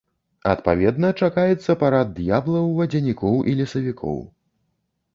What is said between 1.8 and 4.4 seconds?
парад д'яблаў, вадзянікоў і лесавікоў.